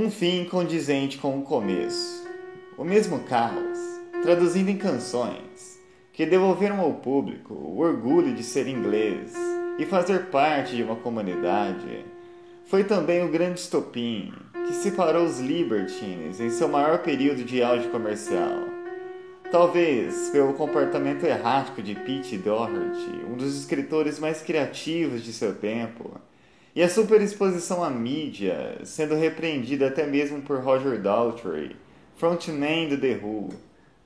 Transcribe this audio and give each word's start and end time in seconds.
Um 0.00 0.12
fim 0.12 0.44
condizente 0.44 1.18
com 1.18 1.36
o 1.36 1.42
começo. 1.42 2.24
O 2.76 2.84
mesmo 2.84 3.18
caos, 3.24 3.76
traduzindo 4.22 4.68
em 4.68 4.76
canções, 4.76 5.76
que 6.12 6.24
devolveram 6.24 6.78
ao 6.78 6.94
público 6.94 7.52
o 7.52 7.80
orgulho 7.80 8.32
de 8.32 8.44
ser 8.44 8.68
inglês 8.68 9.34
e 9.76 9.84
fazer 9.84 10.26
parte 10.26 10.76
de 10.76 10.84
uma 10.84 10.94
comunidade, 10.94 12.06
foi 12.64 12.84
também 12.84 13.24
o 13.24 13.28
grande 13.28 13.58
estopim 13.58 14.32
que 14.68 14.72
separou 14.72 15.24
os 15.24 15.40
Libertines 15.40 16.38
em 16.38 16.48
seu 16.48 16.68
maior 16.68 16.98
período 16.98 17.42
de 17.42 17.60
auge 17.60 17.88
comercial. 17.88 18.68
Talvez 19.50 20.30
pelo 20.30 20.54
comportamento 20.54 21.24
errático 21.24 21.82
de 21.82 21.96
Pete 21.96 22.38
Doherty, 22.38 23.24
um 23.28 23.36
dos 23.36 23.58
escritores 23.58 24.20
mais 24.20 24.40
criativos 24.42 25.24
de 25.24 25.32
seu 25.32 25.56
tempo, 25.56 26.20
e 26.78 26.82
a 26.84 26.88
superexposição 26.88 27.82
à 27.82 27.90
mídia, 27.90 28.78
sendo 28.84 29.16
repreendida 29.16 29.88
até 29.88 30.06
mesmo 30.06 30.42
por 30.42 30.60
Roger 30.60 31.02
Daltrey, 31.02 31.74
frontman 32.14 32.88
do 32.88 32.96
The 32.96 33.18
Who, 33.20 33.48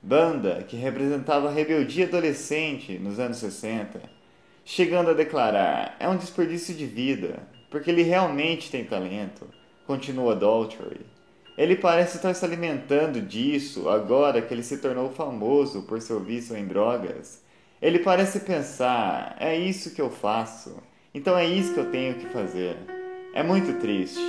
banda 0.01 0.63
que 0.67 0.75
representava 0.75 1.49
a 1.49 1.51
rebeldia 1.51 2.07
adolescente 2.07 2.97
nos 2.97 3.19
anos 3.19 3.37
60, 3.37 4.01
chegando 4.65 5.11
a 5.11 5.13
declarar: 5.13 5.95
é 5.99 6.09
um 6.09 6.17
desperdício 6.17 6.73
de 6.73 6.87
vida, 6.87 7.47
porque 7.69 7.91
ele 7.91 8.01
realmente 8.01 8.71
tem 8.71 8.83
talento, 8.83 9.47
continua 9.85 10.35
Daltrey. 10.35 11.01
Ele 11.55 11.75
parece 11.75 12.15
estar 12.15 12.33
se 12.33 12.43
alimentando 12.43 13.21
disso 13.21 13.87
agora 13.87 14.41
que 14.41 14.51
ele 14.51 14.63
se 14.63 14.79
tornou 14.79 15.11
famoso 15.11 15.83
por 15.83 16.01
seu 16.01 16.19
vício 16.19 16.57
em 16.57 16.65
drogas. 16.65 17.39
Ele 17.79 17.99
parece 17.99 18.39
pensar: 18.39 19.37
é 19.39 19.55
isso 19.55 19.93
que 19.93 20.01
eu 20.01 20.09
faço 20.09 20.81
então 21.13 21.37
é 21.37 21.45
isso 21.45 21.73
que 21.73 21.79
eu 21.79 21.91
tenho 21.91 22.15
que 22.15 22.25
fazer. 22.27 22.75
É 23.33 23.43
muito 23.43 23.79
triste. 23.79 24.19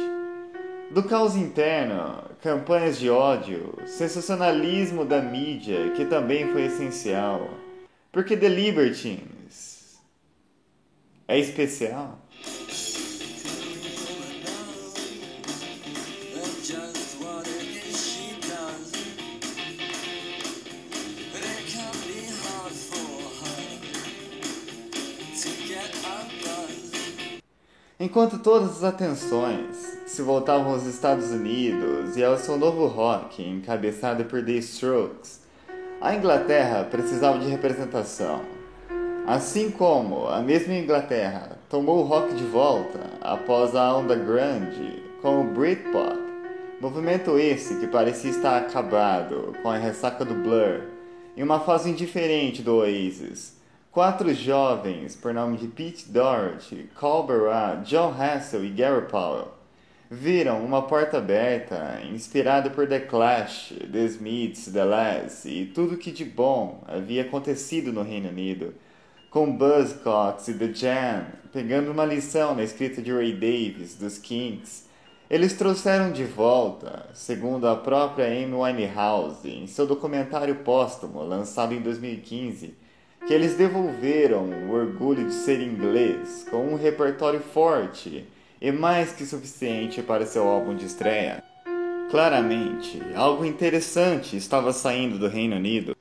Do 0.91 1.03
caos 1.03 1.35
interno, 1.35 2.23
campanhas 2.43 2.99
de 2.99 3.09
ódio, 3.09 3.75
sensacionalismo 3.87 5.05
da 5.05 5.21
mídia, 5.21 5.91
que 5.97 6.05
também 6.05 6.53
foi 6.53 6.67
essencial. 6.67 7.49
Porque 8.13 8.37
The 8.37 8.49
Libertines 8.49 9.99
é 11.27 11.39
especial. 11.39 12.19
Enquanto 28.05 28.39
todas 28.39 28.69
as 28.69 28.85
atenções 28.85 29.99
se 30.05 30.21
voltavam 30.21 30.73
aos 30.73 30.85
Estados 30.85 31.31
Unidos 31.31 32.19
e 32.19 32.23
ao 32.23 32.37
seu 32.37 32.59
novo 32.59 32.87
rock, 32.87 33.43
encabeçado 33.43 34.27
por 34.27 34.45
The 34.45 34.53
Strokes, 34.59 35.41
a 36.03 36.15
Inglaterra 36.15 36.85
precisava 36.85 37.39
de 37.39 37.49
representação. 37.49 38.43
Assim 39.27 39.71
como 39.71 40.27
a 40.27 40.43
mesma 40.43 40.75
Inglaterra 40.75 41.57
tomou 41.71 42.01
o 42.01 42.07
rock 42.07 42.35
de 42.35 42.45
volta 42.45 43.01
após 43.23 43.75
a 43.75 43.97
onda 43.97 44.15
grande 44.15 45.03
com 45.23 45.41
o 45.41 45.55
Britpop, 45.55 46.19
movimento 46.83 47.39
esse 47.39 47.81
que 47.81 47.87
parecia 47.87 48.33
estar 48.33 48.59
acabado 48.59 49.55
com 49.63 49.71
a 49.71 49.79
ressaca 49.79 50.27
do 50.27 50.35
Blur, 50.35 50.83
em 51.35 51.43
uma 51.43 51.59
fase 51.59 51.89
indiferente 51.89 52.61
do 52.61 52.77
Oasis, 52.77 53.55
Quatro 53.95 54.35
jovens, 54.35 55.15
por 55.15 55.33
nome 55.33 55.57
de 55.57 55.69
Pete 55.69 56.09
Doherty, 56.09 56.91
Cole 56.99 57.29
Barrat, 57.29 57.89
John 57.89 58.13
Hassel 58.13 58.65
e 58.65 58.71
Gary 58.71 59.07
Powell, 59.07 59.53
viram 60.11 60.65
uma 60.65 60.83
porta 60.83 61.19
aberta, 61.19 62.01
inspirada 62.13 62.71
por 62.71 62.89
The 62.89 62.99
Clash, 62.99 63.73
The 63.93 64.05
Smiths, 64.07 64.73
The 64.73 64.85
Lads 64.85 65.45
e 65.45 65.71
tudo 65.73 65.97
que 65.97 66.11
de 66.11 66.25
bom 66.25 66.83
havia 66.89 67.23
acontecido 67.23 67.93
no 67.93 68.03
Reino 68.03 68.31
Unido, 68.31 68.75
com 69.31 69.57
Buzzcocks 69.57 70.49
e 70.49 70.55
The 70.55 70.75
Jam, 70.75 71.27
pegando 71.53 71.93
uma 71.93 72.05
lição 72.05 72.53
na 72.53 72.65
escrita 72.65 73.01
de 73.01 73.13
Ray 73.13 73.33
Davis, 73.33 73.95
dos 73.95 74.19
Kinks, 74.19 74.89
eles 75.31 75.53
trouxeram 75.53 76.11
de 76.11 76.25
volta, 76.25 77.07
segundo 77.15 77.69
a 77.69 77.77
própria 77.77 78.27
Amy 78.27 78.55
Winehouse, 78.55 79.49
em 79.49 79.69
seu 79.69 79.87
documentário 79.87 80.57
póstumo 80.57 81.23
lançado 81.23 81.73
em 81.73 81.81
2015, 81.81 82.83
que 83.27 83.33
eles 83.33 83.57
devolveram 83.57 84.51
o 84.69 84.73
orgulho 84.73 85.27
de 85.27 85.33
ser 85.33 85.61
inglês 85.61 86.47
com 86.51 86.73
um 86.73 86.77
repertório 86.77 87.41
forte 87.41 88.29
e 88.61 88.71
mais 88.71 89.13
que 89.13 89.25
suficiente 89.25 90.03
para 90.03 90.27
seu 90.27 90.47
álbum 90.47 90.77
de 90.77 90.85
estreia. 90.85 91.43
Claramente, 92.11 93.01
algo 93.15 93.45
interessante 93.45 94.37
estava 94.37 94.73
saindo 94.75 95.19
do 95.19 95.27
Reino 95.27 95.57
Unido. 95.57 95.97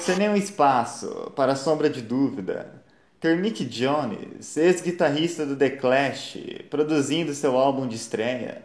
Sem 0.00 0.18
nenhum 0.18 0.36
espaço 0.36 1.32
para 1.34 1.56
sombra 1.56 1.88
de 1.88 2.02
dúvida, 2.02 2.83
ter 3.24 3.38
Mick 3.38 3.64
Jones, 3.64 4.54
ex-guitarrista 4.54 5.46
do 5.46 5.56
The 5.56 5.70
Clash, 5.70 6.36
produzindo 6.68 7.32
seu 7.32 7.56
álbum 7.56 7.88
de 7.88 7.96
estreia, 7.96 8.62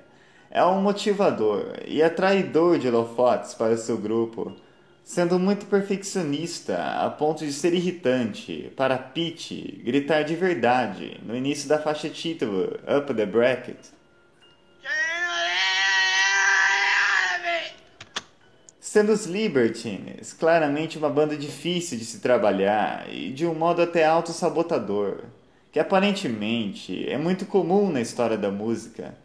é 0.52 0.62
um 0.66 0.82
motivador 0.82 1.78
e 1.88 2.04
atraidor 2.04 2.78
de 2.78 2.90
holofotes 2.90 3.54
para 3.54 3.78
seu 3.78 3.98
grupo, 3.98 4.54
sendo 5.02 5.40
muito 5.40 5.66
perfeccionista 5.68 6.76
a 6.76 7.10
ponto 7.10 7.46
de 7.46 7.54
ser 7.54 7.74
irritante 7.74 8.70
para 8.76 8.98
Pete 8.98 9.82
gritar 9.82 10.24
de 10.24 10.36
verdade 10.36 11.22
no 11.26 11.38
início 11.38 11.70
da 11.70 11.80
faixa 11.80 12.10
título 12.10 12.78
Up 12.86 13.14
the 13.14 13.26
Bracket. 13.26 13.78
Sendo 18.92 19.12
os 19.12 19.28
Libertines 19.28 20.34
claramente 20.34 20.98
uma 20.98 21.12
banda 21.12 21.38
difícil 21.38 21.96
de 21.96 22.04
se 22.04 22.22
trabalhar 22.22 23.06
e 23.14 23.30
de 23.32 23.46
um 23.46 23.54
modo 23.54 23.84
até 23.84 24.04
auto-sabotador, 24.04 25.26
que 25.72 25.80
aparentemente 25.80 27.08
é 27.08 27.16
muito 27.16 27.46
comum 27.46 27.92
na 27.92 28.02
história 28.02 28.36
da 28.36 28.50
música. 28.50 29.16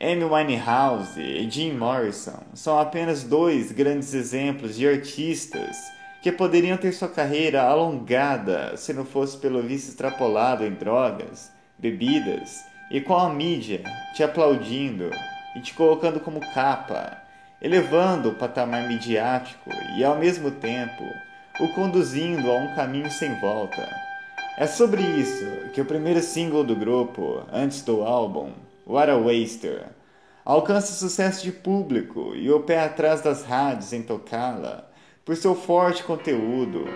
Amy 0.00 0.24
Winehouse 0.24 1.20
e 1.20 1.48
Jim 1.48 1.74
Morrison 1.74 2.42
são 2.52 2.80
apenas 2.80 3.22
dois 3.22 3.70
grandes 3.70 4.12
exemplos 4.12 4.74
de 4.74 4.88
artistas 4.88 5.76
que 6.20 6.32
poderiam 6.32 6.76
ter 6.76 6.90
sua 6.90 7.08
carreira 7.08 7.62
alongada 7.62 8.76
se 8.76 8.92
não 8.92 9.04
fosse 9.04 9.36
pelo 9.36 9.62
vício 9.62 9.90
extrapolado 9.90 10.66
em 10.66 10.72
drogas, 10.72 11.52
bebidas 11.78 12.64
e 12.90 13.00
com 13.00 13.16
a 13.16 13.32
mídia 13.32 13.84
te 14.16 14.24
aplaudindo 14.24 15.10
e 15.54 15.60
te 15.60 15.74
colocando 15.74 16.18
como 16.18 16.40
capa 16.52 17.24
elevando 17.60 18.30
o 18.30 18.34
patamar 18.34 18.88
midiático 18.88 19.70
e, 19.96 20.04
ao 20.04 20.16
mesmo 20.16 20.50
tempo, 20.50 21.04
o 21.60 21.68
conduzindo 21.68 22.50
a 22.50 22.54
um 22.54 22.74
caminho 22.74 23.10
sem 23.10 23.38
volta. 23.40 23.88
É 24.58 24.66
sobre 24.66 25.02
isso 25.02 25.46
que 25.72 25.80
o 25.80 25.84
primeiro 25.84 26.22
single 26.22 26.64
do 26.64 26.76
grupo, 26.76 27.42
antes 27.52 27.82
do 27.82 28.02
álbum, 28.02 28.52
What 28.86 29.10
a 29.10 29.16
Waster, 29.16 29.86
alcança 30.44 30.92
sucesso 30.92 31.42
de 31.42 31.52
público 31.52 32.34
e 32.34 32.50
o 32.50 32.60
pé 32.60 32.80
atrás 32.80 33.20
das 33.20 33.44
rádios 33.44 33.92
em 33.92 34.02
tocá-la 34.02 34.88
por 35.24 35.36
seu 35.36 35.54
forte 35.54 36.04
conteúdo, 36.04 36.86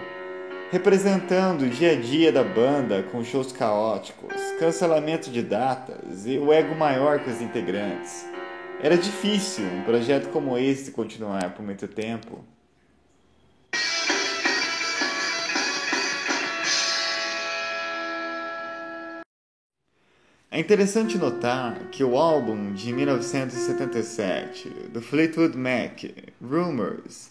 representando 0.70 1.62
o 1.62 1.68
dia 1.68 1.92
a 1.92 1.96
dia 1.96 2.30
da 2.30 2.44
banda 2.44 3.02
com 3.02 3.24
shows 3.24 3.50
caóticos, 3.50 4.34
cancelamento 4.58 5.30
de 5.30 5.42
datas 5.42 6.26
e 6.26 6.38
o 6.38 6.52
ego 6.52 6.74
maior 6.76 7.18
que 7.18 7.28
os 7.28 7.42
integrantes. 7.42 8.24
Era 8.82 8.96
difícil 8.96 9.66
um 9.66 9.82
projeto 9.82 10.30
como 10.30 10.56
esse 10.56 10.90
continuar 10.90 11.52
por 11.52 11.62
muito 11.62 11.86
tempo. 11.86 12.42
É 20.50 20.58
interessante 20.58 21.18
notar 21.18 21.90
que 21.90 22.02
o 22.02 22.16
álbum 22.16 22.72
de 22.72 22.90
1977 22.94 24.70
do 24.90 25.02
Fleetwood 25.02 25.58
Mac, 25.58 26.04
Rumors, 26.40 27.30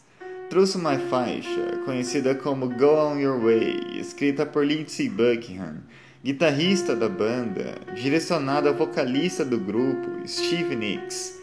trouxe 0.52 0.78
uma 0.78 1.00
faixa 1.00 1.78
conhecida 1.84 2.36
como 2.36 2.70
Go 2.70 2.94
On 2.94 3.18
Your 3.18 3.40
Way, 3.40 4.00
escrita 4.00 4.46
por 4.46 4.64
Lindsey 4.64 5.10
Buckingham, 5.10 5.78
guitarrista 6.24 6.96
da 6.96 7.10
banda, 7.10 7.76
direcionada 7.96 8.70
ao 8.70 8.76
vocalista 8.76 9.44
do 9.44 9.60
grupo, 9.60 10.28
Steve 10.28 10.76
Nicks 10.76 11.39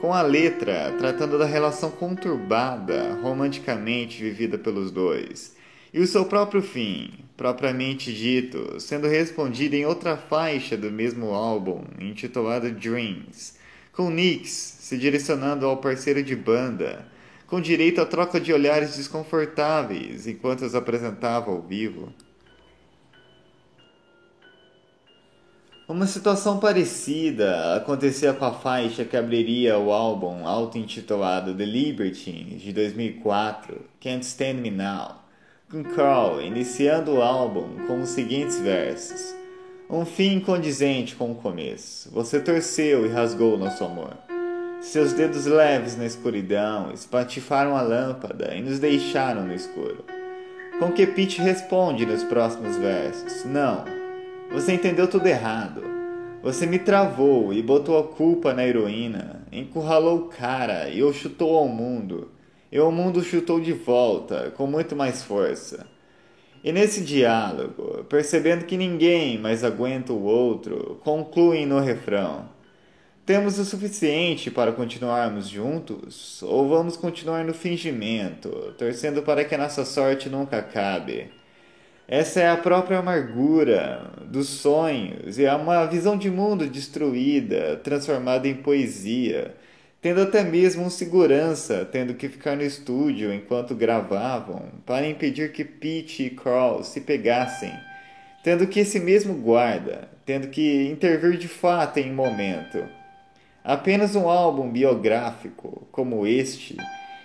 com 0.00 0.14
a 0.14 0.22
letra 0.22 0.94
tratando 0.98 1.38
da 1.38 1.44
relação 1.44 1.90
conturbada 1.90 3.18
romanticamente 3.22 4.22
vivida 4.22 4.56
pelos 4.56 4.90
dois, 4.90 5.54
e 5.92 6.00
o 6.00 6.06
seu 6.06 6.24
próprio 6.24 6.62
fim, 6.62 7.12
propriamente 7.36 8.12
dito, 8.12 8.80
sendo 8.80 9.06
respondido 9.06 9.74
em 9.74 9.84
outra 9.84 10.16
faixa 10.16 10.76
do 10.76 10.90
mesmo 10.90 11.34
álbum, 11.34 11.84
intitulada 11.98 12.70
Dreams, 12.70 13.54
com 13.92 14.08
Nix 14.08 14.48
se 14.80 14.96
direcionando 14.96 15.66
ao 15.66 15.76
parceiro 15.76 16.22
de 16.22 16.34
banda, 16.34 17.06
com 17.46 17.60
direito 17.60 18.00
à 18.00 18.06
troca 18.06 18.40
de 18.40 18.52
olhares 18.52 18.96
desconfortáveis 18.96 20.26
enquanto 20.26 20.62
os 20.62 20.74
apresentava 20.74 21.50
ao 21.50 21.60
vivo. 21.60 22.12
Uma 25.90 26.06
situação 26.06 26.60
parecida 26.60 27.74
acontecia 27.74 28.32
com 28.32 28.44
a 28.44 28.52
faixa 28.52 29.04
que 29.04 29.16
abriria 29.16 29.76
o 29.76 29.90
álbum 29.90 30.46
auto-intitulado 30.46 31.52
The 31.52 31.64
Libertines 31.64 32.62
de 32.62 32.72
2004, 32.72 33.76
Can't 34.00 34.24
Stand 34.24 34.54
Me 34.54 34.70
Now, 34.70 35.16
com 35.68 35.82
Carl 35.82 36.40
iniciando 36.40 37.14
o 37.14 37.20
álbum 37.20 37.88
com 37.88 38.02
os 38.02 38.10
seguintes 38.10 38.60
versos: 38.60 39.34
Um 39.90 40.06
fim 40.06 40.38
condizente 40.38 41.16
com 41.16 41.32
o 41.32 41.34
começo. 41.34 42.08
Você 42.12 42.38
torceu 42.38 43.04
e 43.04 43.08
rasgou 43.08 43.58
nosso 43.58 43.82
amor. 43.82 44.16
Seus 44.80 45.12
dedos 45.12 45.44
leves 45.44 45.96
na 45.96 46.06
escuridão 46.06 46.92
espatifaram 46.92 47.76
a 47.76 47.82
lâmpada 47.82 48.54
e 48.54 48.62
nos 48.62 48.78
deixaram 48.78 49.44
no 49.44 49.52
escuro. 49.52 50.04
Com 50.78 50.92
que 50.92 51.04
Pete 51.04 51.42
responde 51.42 52.06
nos 52.06 52.22
próximos 52.22 52.76
versos: 52.76 53.44
Não, 53.44 53.99
você 54.52 54.72
entendeu 54.72 55.06
tudo 55.06 55.26
errado. 55.26 55.82
Você 56.42 56.66
me 56.66 56.78
travou 56.78 57.52
e 57.52 57.62
botou 57.62 57.98
a 57.98 58.08
culpa 58.08 58.52
na 58.52 58.66
heroína, 58.66 59.46
encurralou 59.52 60.18
o 60.18 60.28
cara 60.28 60.88
e 60.88 61.02
o 61.02 61.12
chutou 61.12 61.56
ao 61.56 61.68
mundo. 61.68 62.30
E 62.72 62.80
o 62.80 62.90
mundo 62.90 63.22
chutou 63.22 63.60
de 63.60 63.72
volta, 63.72 64.50
com 64.56 64.66
muito 64.66 64.96
mais 64.96 65.22
força. 65.22 65.86
E 66.64 66.72
nesse 66.72 67.02
diálogo, 67.02 68.04
percebendo 68.04 68.64
que 68.64 68.76
ninguém 68.76 69.38
mais 69.38 69.62
aguenta 69.62 70.12
o 70.12 70.22
outro, 70.22 71.00
concluem 71.04 71.66
no 71.66 71.78
refrão: 71.78 72.48
Temos 73.24 73.58
o 73.58 73.64
suficiente 73.64 74.50
para 74.50 74.72
continuarmos 74.72 75.48
juntos? 75.48 76.42
Ou 76.42 76.68
vamos 76.68 76.96
continuar 76.96 77.44
no 77.44 77.54
fingimento, 77.54 78.74
torcendo 78.78 79.22
para 79.22 79.44
que 79.44 79.54
a 79.54 79.58
nossa 79.58 79.84
sorte 79.84 80.28
nunca 80.28 80.58
acabe? 80.58 81.39
Essa 82.10 82.40
é 82.40 82.50
a 82.50 82.56
própria 82.56 82.98
amargura 82.98 84.10
dos 84.26 84.48
sonhos 84.48 85.38
e 85.38 85.44
é 85.44 85.54
uma 85.54 85.86
visão 85.86 86.18
de 86.18 86.28
mundo 86.28 86.66
destruída, 86.66 87.76
transformada 87.84 88.48
em 88.48 88.54
poesia, 88.56 89.54
tendo 90.02 90.20
até 90.20 90.42
mesmo 90.42 90.82
um 90.82 90.90
segurança 90.90 91.84
tendo 91.84 92.14
que 92.14 92.28
ficar 92.28 92.56
no 92.56 92.64
estúdio 92.64 93.32
enquanto 93.32 93.76
gravavam 93.76 94.72
para 94.84 95.06
impedir 95.06 95.52
que 95.52 95.64
Pete 95.64 96.24
e 96.24 96.30
Carl 96.30 96.82
se 96.82 97.00
pegassem, 97.00 97.72
tendo 98.42 98.66
que 98.66 98.80
esse 98.80 98.98
mesmo 98.98 99.34
guarda, 99.34 100.08
tendo 100.26 100.48
que 100.48 100.88
intervir 100.88 101.38
de 101.38 101.46
fato 101.46 101.98
em 101.98 102.10
um 102.10 102.16
momento. 102.16 102.88
Apenas 103.62 104.16
um 104.16 104.28
álbum 104.28 104.68
biográfico 104.68 105.86
como 105.92 106.26
este, 106.26 106.76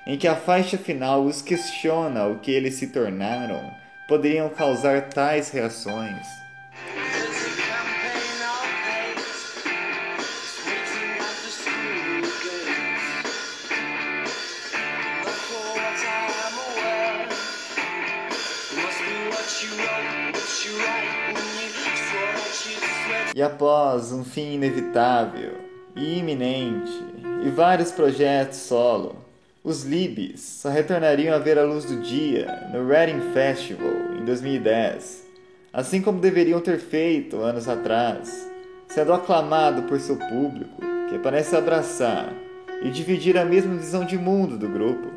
em 0.06 0.16
que 0.16 0.28
a 0.28 0.36
faixa 0.36 0.78
final 0.78 1.24
os 1.24 1.42
questiona 1.42 2.28
o 2.28 2.38
que 2.38 2.52
eles 2.52 2.76
se 2.76 2.92
tornaram 2.92 3.84
poderiam 4.08 4.50
causar 4.50 5.10
tais 5.10 5.50
reações. 5.50 6.26
E 23.36 23.42
após 23.42 24.14
um 24.14 24.24
fim 24.24 24.54
inevitável 24.54 25.58
e 25.94 26.20
iminente, 26.20 26.92
e 27.46 27.50
vários 27.50 27.92
projetos 27.92 28.60
solo, 28.60 29.18
os 29.66 29.84
Libs 29.84 30.42
só 30.42 30.70
retornariam 30.70 31.34
a 31.34 31.40
ver 31.40 31.58
a 31.58 31.64
luz 31.64 31.86
do 31.86 32.00
dia 32.00 32.70
no 32.72 32.88
Reading 32.88 33.34
Festival 33.34 34.14
em 34.16 34.24
2010, 34.24 35.26
assim 35.74 36.04
como 36.04 36.20
deveriam 36.20 36.62
ter 36.62 36.78
feito 36.78 37.42
anos 37.42 37.68
atrás, 37.68 38.48
sendo 38.88 39.12
aclamado 39.12 39.82
por 39.84 40.00
seu 40.00 40.18
público, 40.18 40.80
que 41.10 41.18
parece 41.18 41.56
abraçar 41.56 42.32
e 42.84 42.92
dividir 42.92 43.40
a 43.40 43.44
mesma 43.44 43.74
visão 43.74 44.06
de 44.06 44.20
mundo 44.20 44.56
do 44.56 44.70
grupo. 44.70 45.08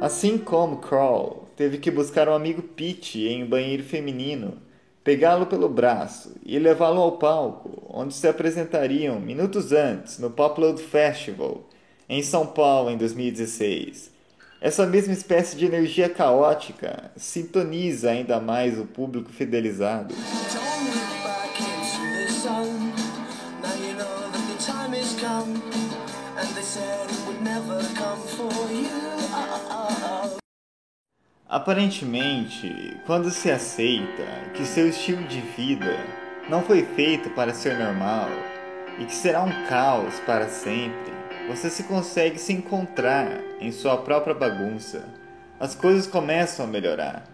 Assim 0.00 0.38
como 0.38 0.76
Crawl 0.76 1.48
teve 1.56 1.78
que 1.78 1.90
buscar 1.90 2.28
um 2.28 2.34
amigo 2.34 2.62
Pete 2.62 3.26
em 3.26 3.42
um 3.42 3.48
banheiro 3.48 3.82
feminino, 3.82 4.58
pegá-lo 5.02 5.46
pelo 5.46 5.68
braço 5.68 6.36
e 6.46 6.56
levá-lo 6.56 7.00
ao 7.00 7.18
palco, 7.18 7.82
onde 7.92 8.14
se 8.14 8.28
apresentariam 8.28 9.18
minutos 9.18 9.72
antes 9.72 10.20
no 10.20 10.30
Popload 10.30 10.80
Festival 10.80 11.64
em 12.08 12.22
São 12.22 12.46
Paulo 12.46 12.90
em 12.90 12.96
2016. 12.96 14.10
Essa 14.60 14.86
mesma 14.86 15.12
espécie 15.12 15.56
de 15.56 15.66
energia 15.66 16.08
caótica 16.08 17.12
sintoniza 17.16 18.10
ainda 18.10 18.40
mais 18.40 18.78
o 18.78 18.86
público 18.86 19.30
fidelizado. 19.30 20.14
Aparentemente, 31.48 33.00
quando 33.06 33.30
se 33.30 33.50
aceita 33.50 34.24
que 34.54 34.64
seu 34.64 34.88
estilo 34.88 35.22
de 35.28 35.40
vida 35.40 35.96
não 36.48 36.62
foi 36.62 36.84
feito 36.84 37.30
para 37.30 37.54
ser 37.54 37.78
normal 37.78 38.28
e 38.98 39.04
que 39.04 39.14
será 39.14 39.42
um 39.42 39.66
caos 39.66 40.18
para 40.26 40.48
sempre, 40.48 41.17
você 41.48 41.70
se 41.70 41.84
consegue 41.84 42.38
se 42.38 42.52
encontrar 42.52 43.42
em 43.58 43.72
sua 43.72 43.96
própria 43.96 44.34
bagunça. 44.34 45.08
As 45.58 45.74
coisas 45.74 46.06
começam 46.06 46.66
a 46.66 46.68
melhorar. 46.68 47.26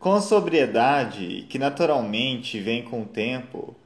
Com 0.00 0.14
a 0.14 0.20
sobriedade 0.20 1.46
que 1.48 1.56
naturalmente 1.56 2.58
vem 2.58 2.82
com 2.82 3.02
o 3.02 3.06
tempo, 3.06 3.76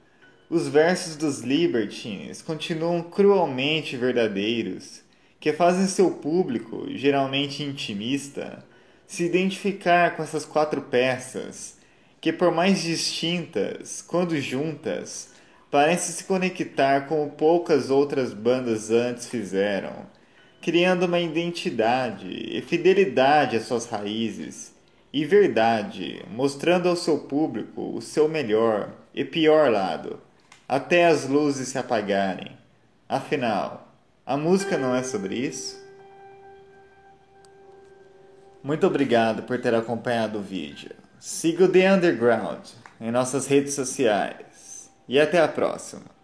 os 0.49 0.67
versos 0.67 1.15
dos 1.15 1.41
Libertines 1.41 2.41
continuam 2.41 3.03
cruelmente 3.03 3.99
verdadeiros, 3.99 5.03
que 5.39 5.53
fazem 5.53 5.87
seu 5.87 6.11
público, 6.11 6.87
geralmente 6.95 7.63
intimista, 7.63 8.65
se 9.07 9.25
identificar 9.25 10.17
com 10.17 10.23
essas 10.23 10.47
quatro 10.47 10.81
peças, 10.83 11.77
que 12.19 12.33
por 12.33 12.51
mais 12.51 12.83
distintas, 12.83 14.01
quando 14.01 14.41
juntas, 14.41 15.29
parece 15.71 16.13
se 16.13 16.25
conectar 16.25 17.07
como 17.07 17.31
poucas 17.31 17.91
outras 17.91 18.35
bandas 18.35 18.91
antes 18.91 19.29
fizeram, 19.29 20.07
criando 20.61 21.05
uma 21.05 21.21
identidade 21.21 22.29
e 22.29 22.61
fidelidade 22.61 23.57
às 23.57 23.65
suas 23.65 23.87
raízes 23.87 24.75
e 25.13 25.25
verdade, 25.25 26.25
mostrando 26.31 26.89
ao 26.89 26.97
seu 26.97 27.21
público 27.21 27.97
o 27.97 28.03
seu 28.03 28.29
melhor 28.29 28.91
e 29.15 29.25
pior 29.25 29.71
lado, 29.71 30.21
até 30.69 31.07
as 31.07 31.29
luzes 31.29 31.69
se 31.69 31.79
apagarem. 31.79 32.53
Afinal, 33.09 33.89
a 34.27 34.37
música 34.37 34.77
não 34.77 34.95
é 34.95 35.03
sobre 35.03 35.37
isso? 35.37 35.81
Muito 38.63 38.87
obrigado 38.87 39.45
por 39.45 39.61
ter 39.61 39.75
acompanhado 39.75 40.39
o 40.39 40.43
vídeo. 40.43 40.91
Siga 41.19 41.65
o 41.65 41.69
The 41.69 41.93
Underground 41.93 42.67
em 43.01 43.11
nossas 43.11 43.47
redes 43.47 43.75
sociais 43.75 44.50
e 45.11 45.19
até 45.19 45.41
a 45.41 45.49
próxima! 45.49 46.20